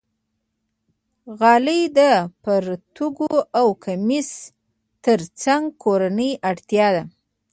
[1.39, 1.99] غلۍ د
[2.43, 3.17] پرتوګ
[3.59, 4.29] او کمیس
[5.05, 7.03] تر څنګ کورنۍ اړتیا ده.